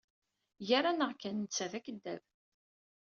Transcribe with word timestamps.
Gar-aneɣ 0.67 1.11
kan, 1.21 1.35
netta 1.37 1.65
d 1.71 1.73
akeddab. 1.77 2.23